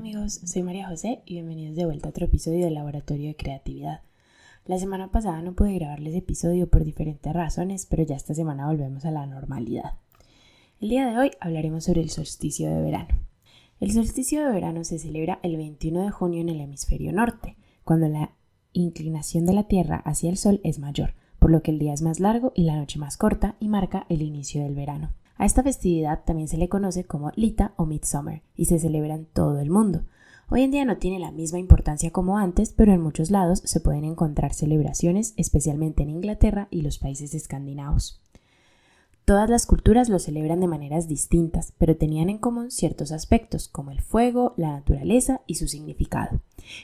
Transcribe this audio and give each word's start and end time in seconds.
todos, 0.00 0.40
soy 0.44 0.62
María 0.62 0.88
José 0.88 1.22
y 1.26 1.34
bienvenidos 1.34 1.76
de 1.76 1.84
vuelta 1.84 2.08
a 2.08 2.10
otro 2.10 2.24
episodio 2.24 2.64
del 2.64 2.74
Laboratorio 2.74 3.28
de 3.28 3.36
Creatividad. 3.36 4.00
La 4.64 4.78
semana 4.78 5.10
pasada 5.12 5.42
no 5.42 5.52
pude 5.52 5.74
grabarles 5.74 6.14
episodio 6.14 6.66
por 6.66 6.82
diferentes 6.82 7.30
razones, 7.32 7.86
pero 7.86 8.02
ya 8.02 8.16
esta 8.16 8.34
semana 8.34 8.66
volvemos 8.66 9.04
a 9.04 9.10
la 9.10 9.26
normalidad. 9.26 9.96
El 10.80 10.88
día 10.88 11.06
de 11.06 11.18
hoy 11.18 11.30
hablaremos 11.40 11.84
sobre 11.84 12.00
el 12.00 12.08
solsticio 12.08 12.70
de 12.70 12.80
verano. 12.80 13.14
El 13.80 13.92
solsticio 13.92 14.44
de 14.44 14.50
verano 14.50 14.82
se 14.82 14.98
celebra 14.98 15.40
el 15.42 15.58
21 15.58 16.04
de 16.04 16.10
junio 16.10 16.40
en 16.40 16.48
el 16.48 16.60
hemisferio 16.60 17.12
norte, 17.12 17.56
cuando 17.84 18.08
la 18.08 18.32
inclinación 18.72 19.44
de 19.44 19.52
la 19.52 19.68
Tierra 19.68 20.02
hacia 20.06 20.30
el 20.30 20.38
Sol 20.38 20.60
es 20.64 20.78
mayor, 20.78 21.14
por 21.38 21.50
lo 21.50 21.62
que 21.62 21.70
el 21.70 21.78
día 21.78 21.92
es 21.92 22.00
más 22.00 22.18
largo 22.18 22.52
y 22.54 22.62
la 22.62 22.76
noche 22.76 22.98
más 22.98 23.18
corta 23.18 23.56
y 23.60 23.68
marca 23.68 24.06
el 24.08 24.22
inicio 24.22 24.62
del 24.62 24.74
verano. 24.74 25.12
A 25.42 25.44
esta 25.44 25.64
festividad 25.64 26.22
también 26.24 26.46
se 26.46 26.56
le 26.56 26.68
conoce 26.68 27.02
como 27.02 27.32
Lita 27.34 27.74
o 27.76 27.84
Midsummer 27.84 28.42
y 28.54 28.66
se 28.66 28.78
celebra 28.78 29.16
en 29.16 29.24
todo 29.24 29.58
el 29.58 29.70
mundo. 29.70 30.04
Hoy 30.48 30.62
en 30.62 30.70
día 30.70 30.84
no 30.84 30.98
tiene 30.98 31.18
la 31.18 31.32
misma 31.32 31.58
importancia 31.58 32.12
como 32.12 32.38
antes, 32.38 32.72
pero 32.72 32.92
en 32.92 33.00
muchos 33.00 33.32
lados 33.32 33.60
se 33.64 33.80
pueden 33.80 34.04
encontrar 34.04 34.54
celebraciones, 34.54 35.34
especialmente 35.36 36.04
en 36.04 36.10
Inglaterra 36.10 36.68
y 36.70 36.82
los 36.82 36.98
países 36.98 37.34
escandinavos. 37.34 38.20
Todas 39.24 39.50
las 39.50 39.66
culturas 39.66 40.08
lo 40.08 40.20
celebran 40.20 40.60
de 40.60 40.68
maneras 40.68 41.08
distintas, 41.08 41.72
pero 41.76 41.96
tenían 41.96 42.30
en 42.30 42.38
común 42.38 42.70
ciertos 42.70 43.10
aspectos, 43.10 43.66
como 43.66 43.90
el 43.90 44.00
fuego, 44.00 44.54
la 44.56 44.70
naturaleza 44.70 45.40
y 45.48 45.56
su 45.56 45.66
significado. 45.66 46.40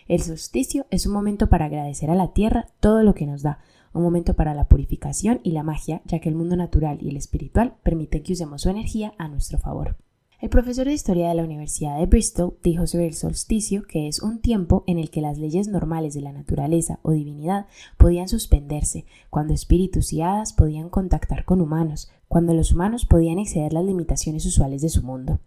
El 0.08 0.20
solsticio 0.20 0.84
es 0.90 1.06
un 1.06 1.12
momento 1.12 1.48
para 1.48 1.66
agradecer 1.66 2.10
a 2.10 2.16
la 2.16 2.32
tierra 2.32 2.66
todo 2.80 3.04
lo 3.04 3.14
que 3.14 3.26
nos 3.26 3.42
da, 3.42 3.60
un 3.92 4.02
momento 4.02 4.34
para 4.34 4.54
la 4.54 4.68
purificación 4.68 5.40
y 5.42 5.52
la 5.52 5.62
magia, 5.62 6.02
ya 6.04 6.18
que 6.18 6.28
el 6.28 6.34
mundo 6.34 6.56
natural 6.56 6.98
y 7.00 7.08
el 7.10 7.16
espiritual 7.16 7.74
permiten 7.82 8.22
que 8.22 8.32
usemos 8.32 8.62
su 8.62 8.70
energía 8.70 9.14
a 9.18 9.28
nuestro 9.28 9.58
favor. 9.58 9.96
El 10.40 10.50
profesor 10.50 10.86
de 10.86 10.92
historia 10.92 11.28
de 11.28 11.34
la 11.34 11.42
Universidad 11.42 11.98
de 11.98 12.06
Bristol 12.06 12.56
dijo 12.62 12.86
sobre 12.86 13.08
el 13.08 13.14
solsticio 13.14 13.82
que 13.82 14.06
es 14.06 14.22
un 14.22 14.38
tiempo 14.38 14.84
en 14.86 14.98
el 14.98 15.10
que 15.10 15.20
las 15.20 15.36
leyes 15.36 15.66
normales 15.66 16.14
de 16.14 16.20
la 16.20 16.30
naturaleza 16.30 17.00
o 17.02 17.10
divinidad 17.10 17.66
podían 17.96 18.28
suspenderse, 18.28 19.04
cuando 19.30 19.52
espíritus 19.52 20.12
y 20.12 20.22
hadas 20.22 20.52
podían 20.52 20.90
contactar 20.90 21.44
con 21.44 21.60
humanos, 21.60 22.08
cuando 22.28 22.54
los 22.54 22.70
humanos 22.70 23.04
podían 23.04 23.40
exceder 23.40 23.72
las 23.72 23.84
limitaciones 23.84 24.46
usuales 24.46 24.80
de 24.80 24.90
su 24.90 25.02
mundo. 25.02 25.40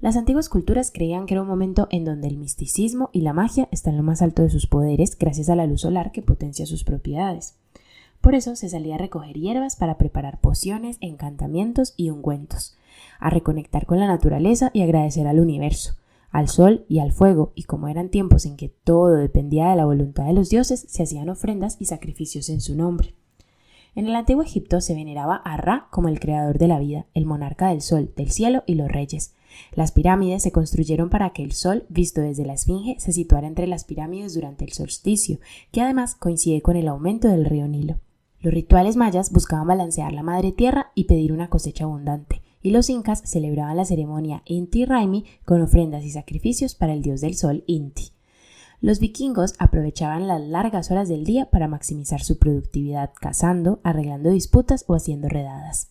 Las 0.00 0.16
antiguas 0.16 0.48
culturas 0.48 0.90
creían 0.90 1.26
que 1.26 1.34
era 1.34 1.42
un 1.42 1.48
momento 1.48 1.86
en 1.92 2.04
donde 2.04 2.26
el 2.26 2.36
misticismo 2.36 3.10
y 3.12 3.20
la 3.20 3.32
magia 3.32 3.68
están 3.70 3.92
en 3.92 3.98
lo 3.98 4.02
más 4.02 4.22
alto 4.22 4.42
de 4.42 4.50
sus 4.50 4.66
poderes 4.66 5.16
gracias 5.16 5.48
a 5.50 5.56
la 5.56 5.66
luz 5.66 5.82
solar 5.82 6.10
que 6.10 6.20
potencia 6.20 6.66
sus 6.66 6.82
propiedades. 6.82 7.54
Por 8.26 8.34
eso 8.34 8.56
se 8.56 8.68
salía 8.68 8.96
a 8.96 8.98
recoger 8.98 9.36
hierbas 9.36 9.76
para 9.76 9.98
preparar 9.98 10.40
pociones, 10.40 10.96
encantamientos 11.00 11.94
y 11.96 12.10
ungüentos, 12.10 12.76
a 13.20 13.30
reconectar 13.30 13.86
con 13.86 14.00
la 14.00 14.08
naturaleza 14.08 14.72
y 14.74 14.82
agradecer 14.82 15.28
al 15.28 15.38
universo, 15.38 15.94
al 16.32 16.48
sol 16.48 16.84
y 16.88 16.98
al 16.98 17.12
fuego, 17.12 17.52
y 17.54 17.62
como 17.62 17.86
eran 17.86 18.08
tiempos 18.08 18.44
en 18.44 18.56
que 18.56 18.68
todo 18.68 19.14
dependía 19.14 19.70
de 19.70 19.76
la 19.76 19.84
voluntad 19.84 20.26
de 20.26 20.32
los 20.32 20.50
dioses, 20.50 20.86
se 20.88 21.04
hacían 21.04 21.28
ofrendas 21.28 21.76
y 21.78 21.84
sacrificios 21.84 22.48
en 22.48 22.60
su 22.60 22.74
nombre. 22.74 23.14
En 23.94 24.08
el 24.08 24.16
antiguo 24.16 24.42
Egipto 24.42 24.80
se 24.80 24.96
veneraba 24.96 25.36
a 25.36 25.56
Ra 25.56 25.86
como 25.92 26.08
el 26.08 26.18
creador 26.18 26.58
de 26.58 26.66
la 26.66 26.80
vida, 26.80 27.06
el 27.14 27.26
monarca 27.26 27.68
del 27.68 27.80
sol, 27.80 28.12
del 28.16 28.32
cielo 28.32 28.64
y 28.66 28.74
los 28.74 28.88
reyes. 28.88 29.34
Las 29.72 29.92
pirámides 29.92 30.42
se 30.42 30.50
construyeron 30.50 31.10
para 31.10 31.30
que 31.30 31.44
el 31.44 31.52
sol, 31.52 31.86
visto 31.90 32.22
desde 32.22 32.44
la 32.44 32.54
Esfinge, 32.54 32.98
se 32.98 33.12
situara 33.12 33.46
entre 33.46 33.68
las 33.68 33.84
pirámides 33.84 34.34
durante 34.34 34.64
el 34.64 34.72
solsticio, 34.72 35.38
que 35.70 35.80
además 35.80 36.16
coincide 36.16 36.60
con 36.60 36.74
el 36.74 36.88
aumento 36.88 37.28
del 37.28 37.44
río 37.44 37.68
Nilo. 37.68 38.00
Los 38.40 38.52
rituales 38.52 38.96
mayas 38.96 39.32
buscaban 39.32 39.66
balancear 39.66 40.12
la 40.12 40.22
madre 40.22 40.52
tierra 40.52 40.92
y 40.94 41.04
pedir 41.04 41.32
una 41.32 41.48
cosecha 41.48 41.84
abundante, 41.84 42.42
y 42.62 42.70
los 42.70 42.90
incas 42.90 43.22
celebraban 43.24 43.76
la 43.76 43.84
ceremonia 43.84 44.42
Inti 44.44 44.84
Raimi 44.84 45.24
con 45.44 45.62
ofrendas 45.62 46.04
y 46.04 46.10
sacrificios 46.10 46.74
para 46.74 46.92
el 46.92 47.02
dios 47.02 47.20
del 47.20 47.36
sol 47.36 47.64
Inti. 47.66 48.12
Los 48.80 49.00
vikingos 49.00 49.54
aprovechaban 49.58 50.28
las 50.28 50.40
largas 50.40 50.90
horas 50.90 51.08
del 51.08 51.24
día 51.24 51.46
para 51.46 51.66
maximizar 51.66 52.22
su 52.22 52.38
productividad 52.38 53.10
cazando, 53.18 53.80
arreglando 53.82 54.30
disputas 54.30 54.84
o 54.86 54.94
haciendo 54.94 55.28
redadas. 55.28 55.88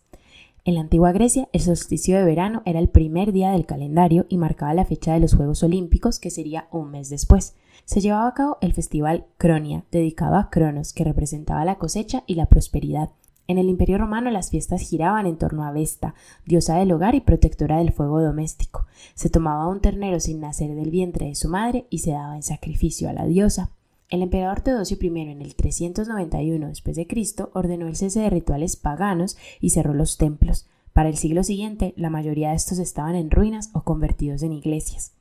En 0.65 0.75
la 0.75 0.81
antigua 0.81 1.11
Grecia, 1.11 1.47
el 1.51 1.61
solsticio 1.61 2.17
de 2.17 2.23
verano 2.23 2.61
era 2.65 2.79
el 2.79 2.89
primer 2.89 3.31
día 3.31 3.51
del 3.51 3.65
calendario 3.65 4.25
y 4.29 4.37
marcaba 4.37 4.73
la 4.73 4.85
fecha 4.85 5.13
de 5.13 5.19
los 5.19 5.35
Juegos 5.35 5.61
Olímpicos, 5.63 6.19
que 6.19 6.31
sería 6.31 6.67
un 6.71 6.91
mes 6.91 7.09
después 7.09 7.55
se 7.83 7.99
llevaba 8.01 8.27
a 8.27 8.33
cabo 8.33 8.57
el 8.61 8.73
festival 8.73 9.25
Cronia, 9.37 9.83
dedicado 9.91 10.35
a 10.35 10.49
Cronos, 10.49 10.93
que 10.93 11.03
representaba 11.03 11.65
la 11.65 11.75
cosecha 11.75 12.23
y 12.25 12.35
la 12.35 12.45
prosperidad. 12.45 13.09
En 13.47 13.59
el 13.59 13.69
Imperio 13.69 13.99
Romano 13.99 14.31
las 14.31 14.49
fiestas 14.49 14.81
giraban 14.81 15.27
en 15.27 15.37
torno 15.37 15.65
a 15.65 15.71
Vesta, 15.71 16.15
diosa 16.45 16.77
del 16.77 16.91
hogar 16.91 17.13
y 17.13 17.21
protectora 17.21 17.77
del 17.77 17.91
fuego 17.91 18.21
doméstico. 18.21 18.87
Se 19.13 19.29
tomaba 19.29 19.67
un 19.67 19.81
ternero 19.81 20.19
sin 20.19 20.39
nacer 20.39 20.73
del 20.73 20.89
vientre 20.89 21.27
de 21.27 21.35
su 21.35 21.47
madre 21.47 21.85
y 21.89 21.99
se 21.99 22.11
daba 22.11 22.35
en 22.35 22.43
sacrificio 22.43 23.07
a 23.07 23.13
la 23.13 23.25
diosa. 23.25 23.69
El 24.09 24.23
emperador 24.23 24.61
Teodosio 24.61 24.97
I 24.99 25.07
en 25.07 25.41
el 25.41 25.55
391 25.55 26.67
después 26.67 26.95
de 26.95 27.05
Cristo 27.05 27.51
ordenó 27.53 27.87
el 27.87 27.95
cese 27.95 28.21
de 28.21 28.29
rituales 28.29 28.75
paganos 28.75 29.37
y 29.59 29.71
cerró 29.71 29.93
los 29.93 30.17
templos. 30.17 30.67
Para 30.93 31.09
el 31.09 31.17
siglo 31.17 31.43
siguiente, 31.43 31.93
la 31.97 32.09
mayoría 32.09 32.49
de 32.49 32.55
estos 32.55 32.79
estaban 32.79 33.15
en 33.15 33.29
ruinas 33.29 33.69
o 33.73 33.83
convertidos 33.83 34.43
en 34.43 34.53
iglesias. 34.53 35.14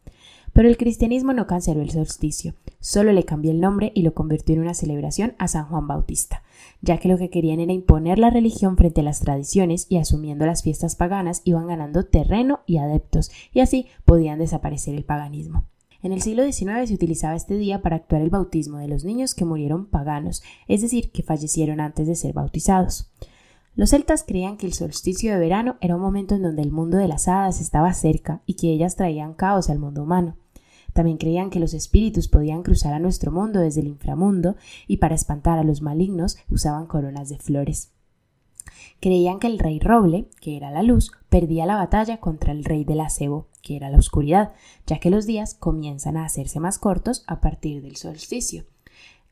Pero 0.54 0.68
el 0.68 0.76
cristianismo 0.76 1.32
no 1.32 1.48
canceló 1.48 1.82
el 1.82 1.90
solsticio, 1.90 2.54
solo 2.78 3.12
le 3.12 3.24
cambió 3.24 3.50
el 3.50 3.60
nombre 3.60 3.90
y 3.92 4.02
lo 4.02 4.14
convirtió 4.14 4.54
en 4.54 4.60
una 4.60 4.72
celebración 4.72 5.34
a 5.38 5.48
San 5.48 5.66
Juan 5.66 5.88
Bautista, 5.88 6.44
ya 6.80 6.98
que 6.98 7.08
lo 7.08 7.18
que 7.18 7.28
querían 7.28 7.58
era 7.58 7.72
imponer 7.72 8.20
la 8.20 8.30
religión 8.30 8.76
frente 8.76 9.00
a 9.00 9.04
las 9.04 9.18
tradiciones 9.18 9.86
y 9.88 9.96
asumiendo 9.96 10.46
las 10.46 10.62
fiestas 10.62 10.94
paganas 10.94 11.42
iban 11.44 11.66
ganando 11.66 12.06
terreno 12.06 12.60
y 12.66 12.76
adeptos, 12.76 13.32
y 13.52 13.60
así 13.60 13.88
podían 14.04 14.38
desaparecer 14.38 14.94
el 14.94 15.04
paganismo. 15.04 15.66
En 16.04 16.12
el 16.12 16.22
siglo 16.22 16.44
XIX 16.44 16.86
se 16.86 16.94
utilizaba 16.94 17.34
este 17.34 17.56
día 17.56 17.82
para 17.82 17.96
actuar 17.96 18.22
el 18.22 18.30
bautismo 18.30 18.78
de 18.78 18.86
los 18.86 19.04
niños 19.04 19.34
que 19.34 19.44
murieron 19.44 19.86
paganos, 19.86 20.44
es 20.68 20.82
decir, 20.82 21.10
que 21.10 21.24
fallecieron 21.24 21.80
antes 21.80 22.06
de 22.06 22.14
ser 22.14 22.32
bautizados. 22.32 23.10
Los 23.74 23.90
celtas 23.90 24.22
creían 24.22 24.56
que 24.56 24.66
el 24.66 24.72
solsticio 24.72 25.32
de 25.32 25.40
verano 25.40 25.78
era 25.80 25.96
un 25.96 26.02
momento 26.02 26.36
en 26.36 26.42
donde 26.42 26.62
el 26.62 26.70
mundo 26.70 26.96
de 26.96 27.08
las 27.08 27.26
hadas 27.26 27.60
estaba 27.60 27.92
cerca 27.92 28.42
y 28.46 28.54
que 28.54 28.68
ellas 28.70 28.94
traían 28.94 29.34
caos 29.34 29.68
al 29.68 29.80
mundo 29.80 30.04
humano. 30.04 30.36
También 30.94 31.18
creían 31.18 31.50
que 31.50 31.60
los 31.60 31.74
espíritus 31.74 32.28
podían 32.28 32.62
cruzar 32.62 32.94
a 32.94 33.00
nuestro 33.00 33.30
mundo 33.30 33.60
desde 33.60 33.82
el 33.82 33.88
inframundo 33.88 34.56
y 34.86 34.96
para 34.96 35.14
espantar 35.14 35.58
a 35.58 35.64
los 35.64 35.82
malignos 35.82 36.38
usaban 36.48 36.86
coronas 36.86 37.28
de 37.28 37.36
flores. 37.36 37.90
Creían 39.00 39.40
que 39.40 39.48
el 39.48 39.58
rey 39.58 39.80
roble, 39.80 40.30
que 40.40 40.56
era 40.56 40.70
la 40.70 40.82
luz, 40.82 41.10
perdía 41.28 41.66
la 41.66 41.76
batalla 41.76 42.20
contra 42.20 42.52
el 42.52 42.64
rey 42.64 42.84
del 42.84 43.00
acebo, 43.00 43.48
que 43.60 43.76
era 43.76 43.90
la 43.90 43.98
oscuridad, 43.98 44.52
ya 44.86 45.00
que 45.00 45.10
los 45.10 45.26
días 45.26 45.54
comienzan 45.54 46.16
a 46.16 46.24
hacerse 46.24 46.60
más 46.60 46.78
cortos 46.78 47.24
a 47.26 47.40
partir 47.40 47.82
del 47.82 47.96
solsticio. 47.96 48.64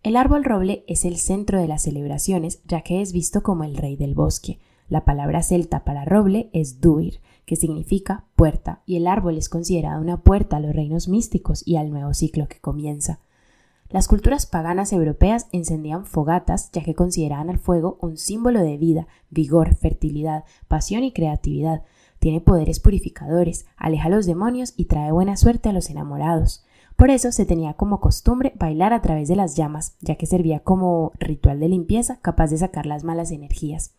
El 0.03 0.17
árbol 0.17 0.43
roble 0.43 0.85
es 0.89 1.05
el 1.05 1.17
centro 1.17 1.61
de 1.61 1.69
las 1.69 1.83
celebraciones, 1.83 2.61
ya 2.67 2.81
que 2.81 3.03
es 3.03 3.13
visto 3.13 3.45
como 3.45 3.63
el 3.63 3.77
rey 3.77 3.95
del 3.95 4.15
bosque. 4.15 4.59
La 4.93 5.07
palabra 5.07 5.43
celta 5.43 5.85
para 5.85 6.05
roble 6.05 6.51
es 6.53 6.83
duir, 6.83 7.23
que 7.47 7.57
significa 7.57 8.27
puerta, 8.37 8.83
y 8.85 8.97
el 8.97 9.07
árbol 9.07 9.39
es 9.39 9.49
considerado 9.49 10.03
una 10.03 10.23
puerta 10.23 10.59
a 10.59 10.61
los 10.61 10.75
reinos 10.75 11.09
místicos 11.09 11.67
y 11.67 11.77
al 11.77 11.89
nuevo 11.89 12.13
ciclo 12.13 12.47
que 12.47 12.61
comienza. 12.61 13.19
Las 13.89 14.07
culturas 14.07 14.45
paganas 14.45 14.93
europeas 14.93 15.49
encendían 15.51 16.05
fogatas 16.05 16.71
ya 16.73 16.83
que 16.83 16.95
consideraban 16.95 17.49
el 17.49 17.59
fuego 17.59 17.97
un 18.03 18.19
símbolo 18.19 18.61
de 18.61 18.77
vida, 18.77 19.07
vigor, 19.31 19.75
fertilidad, 19.77 20.45
pasión 20.69 21.05
y 21.05 21.13
creatividad. 21.13 21.85
Tiene 22.19 22.43
poderes 22.43 22.79
purificadores, 22.79 23.65
aleja 23.79 24.09
a 24.09 24.11
los 24.11 24.27
demonios 24.27 24.75
y 24.77 24.85
trae 24.85 25.11
buena 25.11 25.39
suerte 25.39 25.71
a 25.71 25.73
los 25.73 25.89
enamorados. 25.89 26.67
Por 27.03 27.11
eso 27.11 27.33
se 27.33 27.47
tenía 27.47 27.73
como 27.73 27.99
costumbre 27.99 28.53
bailar 28.55 28.93
a 28.93 29.03
través 29.03 29.27
de 29.27 29.35
las 29.35 29.57
llamas, 29.57 29.97
ya 30.03 30.15
que 30.15 30.25
servía 30.25 30.61
como 30.61 31.11
ritual 31.19 31.59
de 31.59 31.69
limpieza 31.69 32.21
capaz 32.23 32.51
de 32.51 32.59
sacar 32.59 32.87
las 32.87 33.03
malas 33.03 33.33
energías. 33.33 33.91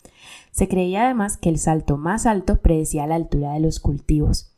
Se 0.51 0.69
creía 0.69 1.03
además 1.03 1.35
que 1.35 1.49
el 1.49 1.59
salto 1.59 1.97
más 1.97 2.25
alto 2.25 2.61
predecía 2.61 3.05
la 3.05 3.15
altura 3.15 3.51
de 3.51 3.59
los 3.59 3.81
cultivos. 3.81 4.53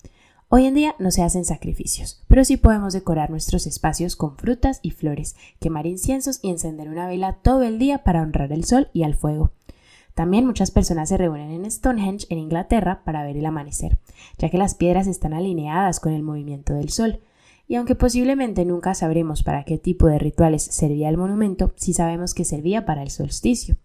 Hoy 0.47 0.67
en 0.67 0.75
día 0.75 0.93
no 0.99 1.09
se 1.09 1.23
hacen 1.23 1.43
sacrificios, 1.43 2.21
pero 2.27 2.45
sí 2.45 2.55
podemos 2.55 2.93
decorar 2.93 3.31
nuestros 3.31 3.65
espacios 3.65 4.15
con 4.15 4.37
frutas 4.37 4.79
y 4.83 4.91
flores, 4.91 5.35
quemar 5.59 5.87
inciensos 5.87 6.37
y 6.43 6.51
encender 6.51 6.87
una 6.87 7.07
vela 7.07 7.37
todo 7.41 7.63
el 7.63 7.79
día 7.79 8.03
para 8.03 8.21
honrar 8.21 8.51
el 8.51 8.63
sol 8.63 8.89
y 8.93 9.01
al 9.01 9.15
fuego. 9.15 9.53
También 10.13 10.45
muchas 10.45 10.69
personas 10.69 11.09
se 11.09 11.17
reúnen 11.17 11.49
en 11.49 11.71
Stonehenge, 11.71 12.27
en 12.29 12.37
Inglaterra, 12.37 13.01
para 13.05 13.23
ver 13.23 13.37
el 13.37 13.45
amanecer, 13.47 13.97
ya 14.37 14.51
que 14.51 14.59
las 14.59 14.75
piedras 14.75 15.07
están 15.07 15.33
alineadas 15.33 15.99
con 15.99 16.13
el 16.13 16.21
movimiento 16.21 16.75
del 16.75 16.89
sol 16.89 17.21
y 17.67 17.75
aunque 17.75 17.95
posiblemente 17.95 18.65
nunca 18.65 18.93
sabremos 18.93 19.43
para 19.43 19.63
qué 19.63 19.77
tipo 19.77 20.07
de 20.07 20.19
rituales 20.19 20.63
servía 20.63 21.09
el 21.09 21.17
monumento, 21.17 21.73
sí 21.75 21.93
sabemos 21.93 22.33
que 22.33 22.45
servía 22.45 22.85
para 22.85 23.01
el 23.01 23.09
solsticio. 23.09 23.77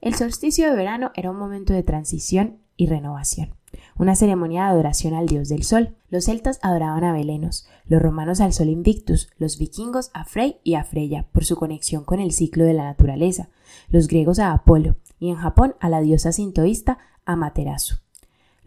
El 0.00 0.14
solsticio 0.14 0.68
de 0.68 0.76
verano 0.76 1.12
era 1.14 1.30
un 1.30 1.38
momento 1.38 1.72
de 1.72 1.82
transición 1.82 2.58
y 2.76 2.86
renovación, 2.86 3.54
una 3.96 4.16
ceremonia 4.16 4.64
de 4.64 4.70
adoración 4.70 5.14
al 5.14 5.26
dios 5.26 5.48
del 5.48 5.62
sol. 5.62 5.96
Los 6.08 6.24
celtas 6.24 6.58
adoraban 6.62 7.04
a 7.04 7.12
Belenos, 7.12 7.66
los 7.86 8.02
romanos 8.02 8.40
al 8.40 8.52
sol 8.52 8.68
Invictus, 8.68 9.28
los 9.38 9.58
vikingos 9.58 10.10
a 10.12 10.24
Frey 10.24 10.58
y 10.62 10.74
a 10.74 10.84
Freya 10.84 11.26
por 11.32 11.44
su 11.44 11.56
conexión 11.56 12.04
con 12.04 12.20
el 12.20 12.32
ciclo 12.32 12.64
de 12.64 12.74
la 12.74 12.84
naturaleza, 12.84 13.48
los 13.88 14.08
griegos 14.08 14.38
a 14.38 14.52
Apolo 14.52 14.96
y 15.18 15.30
en 15.30 15.36
Japón 15.36 15.74
a 15.80 15.88
la 15.88 16.00
diosa 16.00 16.32
sintoísta 16.32 16.98
Amaterasu. 17.24 18.03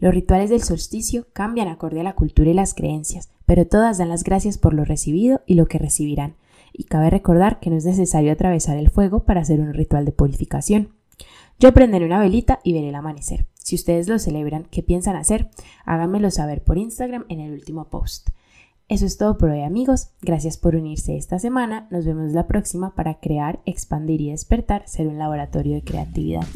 Los 0.00 0.14
rituales 0.14 0.50
del 0.50 0.62
solsticio 0.62 1.26
cambian 1.32 1.68
acorde 1.68 2.00
a 2.00 2.04
la 2.04 2.14
cultura 2.14 2.50
y 2.50 2.54
las 2.54 2.74
creencias, 2.74 3.30
pero 3.46 3.66
todas 3.66 3.98
dan 3.98 4.08
las 4.08 4.22
gracias 4.22 4.58
por 4.58 4.74
lo 4.74 4.84
recibido 4.84 5.40
y 5.46 5.54
lo 5.54 5.66
que 5.66 5.78
recibirán. 5.78 6.36
Y 6.72 6.84
cabe 6.84 7.10
recordar 7.10 7.58
que 7.58 7.70
no 7.70 7.76
es 7.76 7.84
necesario 7.84 8.32
atravesar 8.32 8.76
el 8.76 8.90
fuego 8.90 9.24
para 9.24 9.40
hacer 9.40 9.60
un 9.60 9.74
ritual 9.74 10.04
de 10.04 10.12
purificación. 10.12 10.90
Yo 11.58 11.74
prenderé 11.74 12.06
una 12.06 12.20
velita 12.20 12.60
y 12.62 12.72
veré 12.72 12.90
el 12.90 12.94
amanecer. 12.94 13.46
Si 13.54 13.74
ustedes 13.74 14.06
lo 14.06 14.18
celebran, 14.18 14.66
¿qué 14.70 14.82
piensan 14.82 15.16
hacer? 15.16 15.50
Háganmelo 15.84 16.30
saber 16.30 16.62
por 16.62 16.78
Instagram 16.78 17.24
en 17.28 17.40
el 17.40 17.52
último 17.52 17.88
post. 17.88 18.28
Eso 18.88 19.04
es 19.04 19.18
todo 19.18 19.36
por 19.36 19.50
hoy 19.50 19.62
amigos, 19.62 20.08
gracias 20.22 20.56
por 20.56 20.74
unirse 20.74 21.16
esta 21.16 21.38
semana, 21.38 21.86
nos 21.90 22.06
vemos 22.06 22.32
la 22.32 22.46
próxima 22.46 22.94
para 22.94 23.20
crear, 23.20 23.60
expandir 23.66 24.22
y 24.22 24.30
despertar 24.30 24.88
ser 24.88 25.08
un 25.08 25.18
laboratorio 25.18 25.74
de 25.74 25.82
creatividad. 25.82 26.46